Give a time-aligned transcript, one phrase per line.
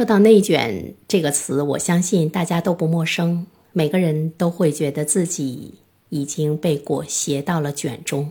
[0.00, 5.74] 说到“内卷”这个词，我相信大家都不陌生，每个人都会觉得自己
[6.08, 8.30] 已经被裹挟到了卷中。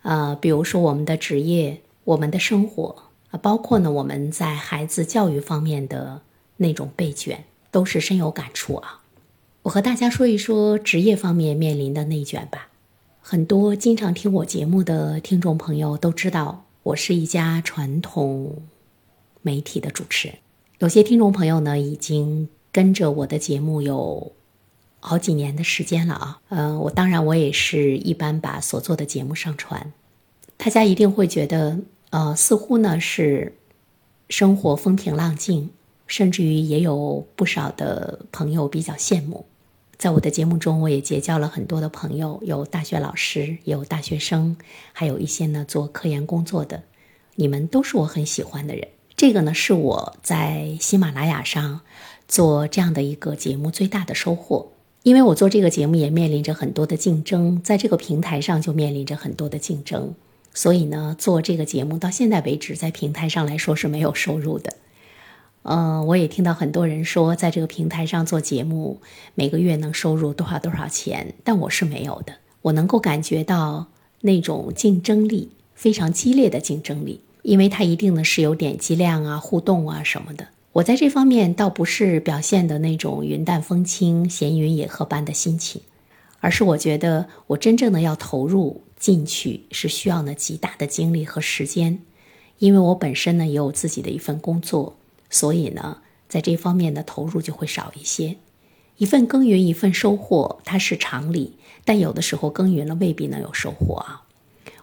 [0.00, 2.96] 呃，比如说我们的职业、我们的生活
[3.30, 6.22] 啊，包括呢我们在孩子教育方面的
[6.56, 9.02] 那种被卷，都是深有感触啊。
[9.64, 12.68] 我和大家说一说职业方面面临的内卷吧。
[13.20, 18.62] 很多经常听我节目的听众朋友都知道，我是一家传统
[19.42, 20.38] 媒体的主持人。
[20.80, 24.32] 有些听众朋友呢，已经跟着我的节目有
[24.98, 26.40] 好几年的时间了啊。
[26.48, 29.92] 呃，我当然我也是一般把所做的节目上传，
[30.56, 33.52] 大家一定会觉得，呃，似乎呢是
[34.30, 35.68] 生活风平浪静，
[36.06, 39.44] 甚至于也有不少的朋友比较羡慕。
[39.98, 44.56] 在我的节目中，我也结交了很多的朋友，有大学老师，有大学生，
[44.94, 46.84] 还有一些呢做科研工作的，
[47.34, 48.88] 你们都是我很喜欢的人。
[49.20, 51.82] 这个呢是我在喜马拉雅上
[52.26, 54.72] 做这样的一个节目最大的收获，
[55.02, 60.14] 因为我做这个节目也面临着很多的竞争，在这个平台上就面临着很多的竞争，
[60.54, 64.72] 所以呢做这个节目到现在为止，在平台上来说是没有收入的。
[65.64, 69.02] 嗯，我也听到很多人说，在这个平台上做节目，
[69.34, 72.36] 每个月能收入多少多少钱，但我是没有的。
[72.62, 73.88] 我能够感觉到
[74.22, 80.48] 那种竞争力非常激烈的竞争力，因为它一定呢是有点击量啊、互动啊什么的。
[80.72, 85.82] 我在这方面倒不是表现的那种云淡风轻、闲云野鹤般的心情，
[86.40, 92.00] 而是我觉得我真正的要投入进去是需要呢极大的精力和时间，
[92.58, 94.96] 因为我本身呢也有自己的一份工作。
[95.28, 98.36] 所以呢，在这方面的投入就会少一些。
[98.96, 101.54] 一份耕耘一份收获，它是常理。
[101.84, 104.22] 但有的时候耕耘了未必能有收获啊。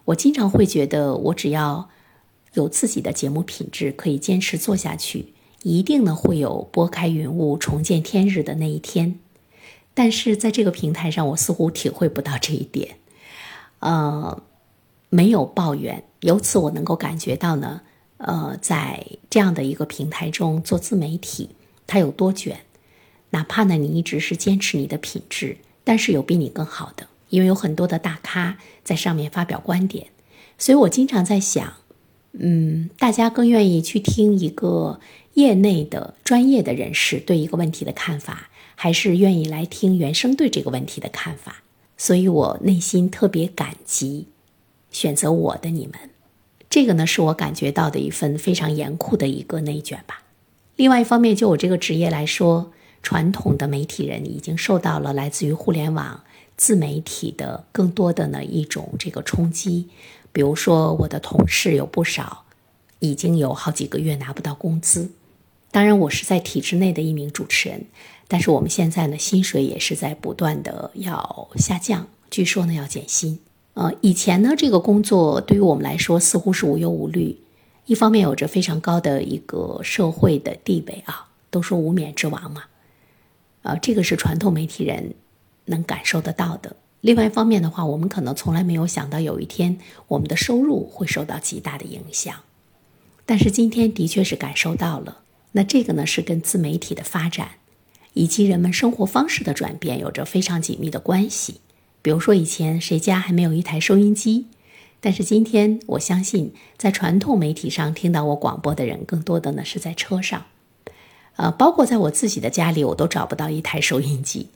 [0.05, 1.89] 我经常会觉得，我只要
[2.57, 9.19] 有自己的节目品质，可以坚持做下去，一定呢会有拨开云雾重见天日的那一天。
[9.93, 12.97] 但是在这个平台上，我似乎体会不到这一点。
[13.79, 14.41] 呃，
[15.09, 17.81] 没有抱怨，由此我能够感觉到呢。
[18.17, 21.51] 呃，在这样的一个平台中做自媒体，
[21.85, 22.61] 它有多卷？
[23.29, 30.07] 哪怕呢，你一直是坚持你的品质，但是有比你更好的，因为有很多的大咖在上面发表观点。
[30.57, 31.73] 所以我经常在想，
[32.39, 34.99] 嗯，大家更愿意去听一个
[35.33, 41.63] 业内的专业的人士对一个问题的看法，还是愿意来听原生对这个问题的看法？
[41.97, 44.27] 所以我内心特别感激
[44.91, 46.11] 选择我的你们。
[46.69, 50.21] 这个呢，是我感觉到的一份非常严酷的一个内卷吧。
[50.75, 52.71] 另外一方面，就我这个职业来说，
[53.01, 56.23] 传统的媒体人已经受到了来自于互联网
[56.55, 59.87] 自媒体的更多的呢一种这个冲击。
[60.37, 62.43] 比如说，我的同事有不少
[62.99, 65.09] 已经有好几个月拿不到工资。
[65.71, 67.87] 当然，我是在体制内的一名主持人，
[68.27, 73.39] 但是我们现在呢，薪水也是在不断的要下降，据说呢要减薪。
[73.73, 77.39] 呃，以前呢，这个工作对于我们来说似乎是无忧无虑，
[77.87, 82.65] 一方面有着非常高的一个社会的地位啊，都说无冕之王嘛，
[83.63, 85.15] 呃，这个是传统媒体人
[85.65, 86.75] 能感受得到的。
[87.01, 89.77] 另外一方面的话，我们可能从来没有想到有一天
[90.07, 92.35] 我们的收入会受到极大的影响，
[93.25, 95.19] 但是今天的确是感受到了。
[95.53, 97.51] 那这个呢，是跟自媒体的发展
[98.13, 101.61] 以及人们生活方式的转变有着非常紧密的关系。
[102.01, 104.47] 比如说，以前谁家还没有一台收音机？
[104.99, 110.45] 但是今天，我相信在传统媒体上听到我广播的人，更多的呢是在车上，
[111.35, 114.49] 呃，包括在我自己的家里，我都找不到一台收音机。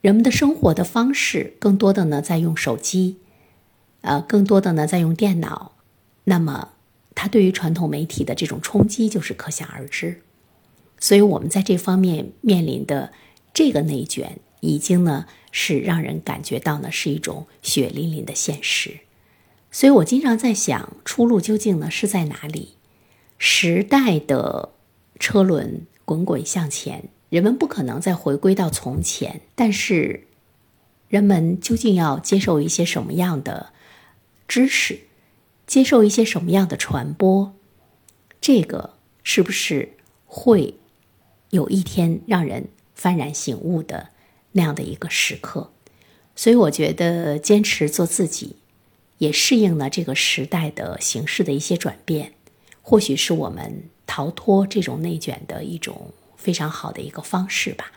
[0.00, 3.18] 人们的生活的方式，更多的呢在用手机，
[4.00, 5.72] 呃，更多的呢在用电脑。
[6.24, 6.70] 那么，
[7.14, 10.22] 它对于传统媒体的这种冲击就是可想而知。
[10.98, 13.12] 所以，我们在这方面面临的
[13.52, 15.26] 这个内卷，已经呢。
[15.52, 19.00] 是让人感觉到呢是一种血淋淋的现实，
[19.72, 22.76] 所以我经常在想，出路究竟呢是在哪里？
[23.36, 24.68] 时代的
[25.18, 30.26] 车轮滚滚向前，人们不可能再回归到从前，但是
[31.08, 33.72] 人们究竟要接受一些什么样的
[34.46, 35.00] 知识，
[35.66, 37.54] 接受一些什么样的传播？
[38.40, 39.96] 这个是不是
[40.26, 40.74] 会
[41.48, 44.10] 有一天让人幡然醒悟的？
[44.52, 45.70] 那样的一个时刻，
[46.34, 48.56] 所以我觉得坚持做自己，
[49.18, 52.32] 也适应了这个时代的形式的一些转变，
[52.82, 57.92] 或许是我们逃脱这种内卷的一种非常好的一个方式吧。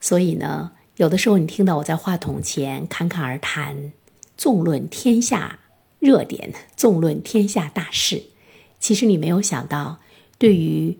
[0.00, 3.92] 所以呢，有的时候你听到我在话筒前侃侃而谈，
[4.36, 5.58] 纵论天下
[5.98, 8.24] 热点，纵论天下大事，
[8.80, 10.00] 其实你没有想到，
[10.38, 10.98] 对于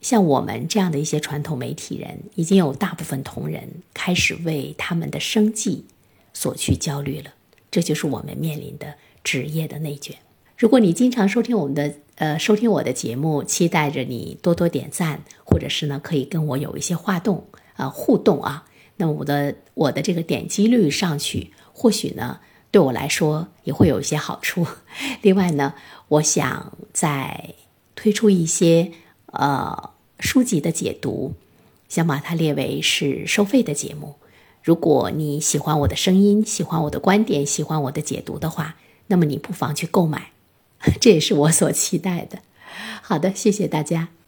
[0.00, 5.86] 像我们这样的一些传统媒体人，已经有大部分同仁开始为他们的生计
[6.32, 7.32] 所去焦虑了。
[7.70, 8.94] 这就是我们面临的
[9.24, 10.16] 职业的内卷。
[10.56, 18.64] 如果你经常收听我们的呃收听我的节目，期待着你多多点赞，或者是呢可以跟我有一些互动啊互动啊，
[18.96, 22.40] 那我的我的这个点击率上去，或许呢
[22.70, 24.66] 对我来说也会有一些好处。
[25.22, 25.74] 另外呢，
[26.08, 27.54] 我想再
[27.94, 28.92] 推出一些
[29.26, 29.90] 呃。
[30.20, 31.34] 书籍的解读，
[31.88, 34.14] 想把它列为是收费的节目。
[34.62, 38.76] 如果你喜欢我的声音，喜欢我的观点，喜欢我的解读的话，
[39.08, 40.30] 那么你不妨去购买，
[41.00, 42.38] 这也是我所期待的。
[43.02, 44.14] 好的，谢谢大家。